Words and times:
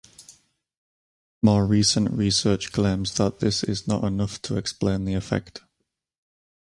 More 1.43 1.67
recent 1.67 2.09
research 2.09 2.71
claims 2.71 3.13
that 3.17 3.37
this 3.37 3.63
is 3.63 3.87
not 3.87 4.03
enough 4.03 4.41
to 4.41 4.57
explain 4.57 5.05
the 5.05 5.13
effect. 5.13 5.61